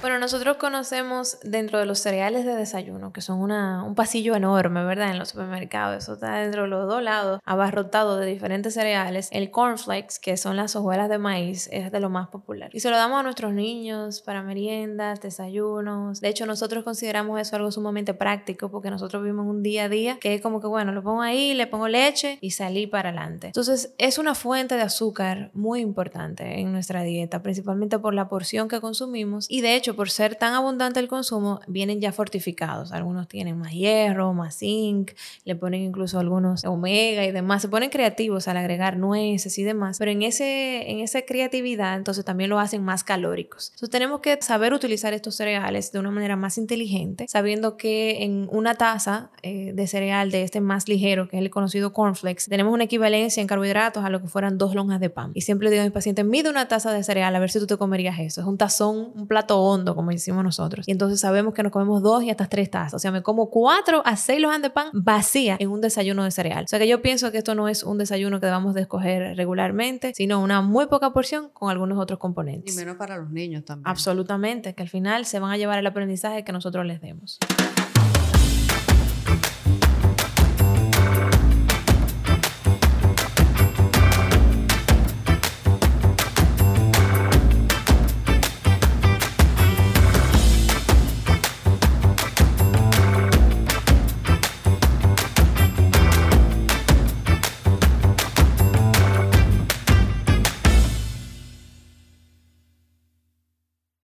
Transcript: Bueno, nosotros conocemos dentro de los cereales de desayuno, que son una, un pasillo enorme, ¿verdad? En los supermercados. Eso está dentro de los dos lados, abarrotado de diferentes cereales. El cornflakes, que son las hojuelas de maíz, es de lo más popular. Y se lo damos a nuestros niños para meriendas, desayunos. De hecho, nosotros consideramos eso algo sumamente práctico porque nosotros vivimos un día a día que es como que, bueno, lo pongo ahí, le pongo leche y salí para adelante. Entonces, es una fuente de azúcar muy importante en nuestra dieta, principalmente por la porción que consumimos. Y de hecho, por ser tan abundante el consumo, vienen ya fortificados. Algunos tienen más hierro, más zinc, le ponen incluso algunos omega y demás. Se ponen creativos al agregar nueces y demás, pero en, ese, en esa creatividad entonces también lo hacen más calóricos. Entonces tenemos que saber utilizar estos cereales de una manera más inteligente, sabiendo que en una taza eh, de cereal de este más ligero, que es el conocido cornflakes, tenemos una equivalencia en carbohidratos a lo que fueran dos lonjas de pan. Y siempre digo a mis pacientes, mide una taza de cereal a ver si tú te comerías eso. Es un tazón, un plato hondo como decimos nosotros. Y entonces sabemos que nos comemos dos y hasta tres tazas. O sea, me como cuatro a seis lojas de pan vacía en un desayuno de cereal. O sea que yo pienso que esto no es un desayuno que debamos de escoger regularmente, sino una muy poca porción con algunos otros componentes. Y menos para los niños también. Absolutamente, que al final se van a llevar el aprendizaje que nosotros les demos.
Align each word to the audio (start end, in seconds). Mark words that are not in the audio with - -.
Bueno, 0.00 0.20
nosotros 0.20 0.58
conocemos 0.58 1.38
dentro 1.42 1.80
de 1.80 1.84
los 1.84 1.98
cereales 1.98 2.44
de 2.44 2.54
desayuno, 2.54 3.12
que 3.12 3.20
son 3.20 3.40
una, 3.40 3.82
un 3.82 3.96
pasillo 3.96 4.36
enorme, 4.36 4.84
¿verdad? 4.84 5.10
En 5.10 5.18
los 5.18 5.30
supermercados. 5.30 6.04
Eso 6.04 6.14
está 6.14 6.36
dentro 6.36 6.62
de 6.62 6.68
los 6.68 6.86
dos 6.86 7.02
lados, 7.02 7.40
abarrotado 7.44 8.16
de 8.16 8.26
diferentes 8.26 8.74
cereales. 8.74 9.28
El 9.32 9.50
cornflakes, 9.50 10.20
que 10.22 10.36
son 10.36 10.56
las 10.56 10.76
hojuelas 10.76 11.08
de 11.08 11.18
maíz, 11.18 11.68
es 11.72 11.90
de 11.90 11.98
lo 11.98 12.10
más 12.10 12.28
popular. 12.28 12.70
Y 12.72 12.78
se 12.78 12.90
lo 12.90 12.96
damos 12.96 13.18
a 13.18 13.22
nuestros 13.24 13.52
niños 13.52 14.22
para 14.22 14.42
meriendas, 14.42 15.20
desayunos. 15.20 16.20
De 16.20 16.28
hecho, 16.28 16.46
nosotros 16.46 16.84
consideramos 16.84 17.40
eso 17.40 17.56
algo 17.56 17.72
sumamente 17.72 18.14
práctico 18.14 18.70
porque 18.70 18.90
nosotros 18.90 19.24
vivimos 19.24 19.46
un 19.46 19.64
día 19.64 19.84
a 19.84 19.88
día 19.88 20.18
que 20.20 20.32
es 20.32 20.40
como 20.40 20.60
que, 20.60 20.68
bueno, 20.68 20.92
lo 20.92 21.02
pongo 21.02 21.22
ahí, 21.22 21.54
le 21.54 21.66
pongo 21.66 21.88
leche 21.88 22.38
y 22.40 22.52
salí 22.52 22.86
para 22.86 23.08
adelante. 23.08 23.48
Entonces, 23.48 23.94
es 23.98 24.18
una 24.18 24.36
fuente 24.36 24.76
de 24.76 24.82
azúcar 24.82 25.50
muy 25.54 25.80
importante 25.80 26.60
en 26.60 26.70
nuestra 26.70 27.02
dieta, 27.02 27.42
principalmente 27.42 27.98
por 27.98 28.14
la 28.14 28.28
porción 28.28 28.68
que 28.68 28.80
consumimos. 28.80 29.46
Y 29.50 29.60
de 29.60 29.74
hecho, 29.74 29.87
por 29.94 30.10
ser 30.10 30.36
tan 30.36 30.54
abundante 30.54 31.00
el 31.00 31.08
consumo, 31.08 31.60
vienen 31.66 32.00
ya 32.00 32.12
fortificados. 32.12 32.92
Algunos 32.92 33.28
tienen 33.28 33.58
más 33.58 33.72
hierro, 33.72 34.32
más 34.32 34.58
zinc, 34.58 35.12
le 35.44 35.56
ponen 35.56 35.82
incluso 35.82 36.18
algunos 36.18 36.64
omega 36.64 37.24
y 37.24 37.32
demás. 37.32 37.62
Se 37.62 37.68
ponen 37.68 37.90
creativos 37.90 38.48
al 38.48 38.56
agregar 38.56 38.96
nueces 38.96 39.58
y 39.58 39.62
demás, 39.62 39.98
pero 39.98 40.10
en, 40.10 40.22
ese, 40.22 40.90
en 40.90 41.00
esa 41.00 41.22
creatividad 41.22 41.96
entonces 41.96 42.24
también 42.24 42.50
lo 42.50 42.58
hacen 42.58 42.82
más 42.82 43.04
calóricos. 43.04 43.68
Entonces 43.70 43.90
tenemos 43.90 44.20
que 44.20 44.38
saber 44.40 44.72
utilizar 44.72 45.12
estos 45.14 45.34
cereales 45.34 45.92
de 45.92 45.98
una 45.98 46.10
manera 46.10 46.36
más 46.36 46.58
inteligente, 46.58 47.26
sabiendo 47.28 47.76
que 47.76 48.22
en 48.24 48.48
una 48.50 48.74
taza 48.74 49.30
eh, 49.42 49.72
de 49.74 49.86
cereal 49.86 50.30
de 50.30 50.42
este 50.42 50.60
más 50.60 50.88
ligero, 50.88 51.28
que 51.28 51.36
es 51.36 51.42
el 51.42 51.50
conocido 51.50 51.92
cornflakes, 51.92 52.44
tenemos 52.48 52.72
una 52.72 52.84
equivalencia 52.84 53.40
en 53.40 53.46
carbohidratos 53.46 54.04
a 54.04 54.10
lo 54.10 54.20
que 54.20 54.28
fueran 54.28 54.58
dos 54.58 54.74
lonjas 54.74 55.00
de 55.00 55.10
pan. 55.10 55.30
Y 55.34 55.42
siempre 55.42 55.70
digo 55.70 55.82
a 55.82 55.84
mis 55.84 55.92
pacientes, 55.92 56.24
mide 56.24 56.50
una 56.50 56.68
taza 56.68 56.92
de 56.92 57.02
cereal 57.02 57.34
a 57.34 57.38
ver 57.38 57.50
si 57.50 57.58
tú 57.58 57.66
te 57.66 57.76
comerías 57.76 58.18
eso. 58.18 58.40
Es 58.40 58.46
un 58.46 58.58
tazón, 58.58 59.12
un 59.14 59.26
plato 59.26 59.60
hondo 59.60 59.77
como 59.84 60.10
decimos 60.10 60.44
nosotros. 60.44 60.86
Y 60.88 60.92
entonces 60.92 61.20
sabemos 61.20 61.54
que 61.54 61.62
nos 61.62 61.72
comemos 61.72 62.02
dos 62.02 62.22
y 62.22 62.30
hasta 62.30 62.46
tres 62.46 62.70
tazas. 62.70 62.94
O 62.94 62.98
sea, 62.98 63.12
me 63.12 63.22
como 63.22 63.50
cuatro 63.50 64.02
a 64.04 64.16
seis 64.16 64.40
lojas 64.40 64.62
de 64.62 64.70
pan 64.70 64.88
vacía 64.92 65.56
en 65.58 65.70
un 65.70 65.80
desayuno 65.80 66.24
de 66.24 66.30
cereal. 66.30 66.64
O 66.64 66.68
sea 66.68 66.78
que 66.78 66.88
yo 66.88 67.02
pienso 67.02 67.30
que 67.32 67.38
esto 67.38 67.54
no 67.54 67.68
es 67.68 67.82
un 67.82 67.98
desayuno 67.98 68.40
que 68.40 68.46
debamos 68.46 68.74
de 68.74 68.82
escoger 68.82 69.36
regularmente, 69.36 70.12
sino 70.14 70.40
una 70.40 70.62
muy 70.62 70.86
poca 70.86 71.12
porción 71.12 71.50
con 71.52 71.70
algunos 71.70 71.98
otros 71.98 72.18
componentes. 72.18 72.74
Y 72.74 72.76
menos 72.78 72.96
para 72.96 73.16
los 73.16 73.30
niños 73.30 73.64
también. 73.64 73.88
Absolutamente, 73.88 74.74
que 74.74 74.82
al 74.82 74.88
final 74.88 75.24
se 75.24 75.38
van 75.38 75.50
a 75.50 75.56
llevar 75.56 75.78
el 75.78 75.86
aprendizaje 75.86 76.44
que 76.44 76.52
nosotros 76.52 76.84
les 76.86 77.00
demos. 77.00 77.38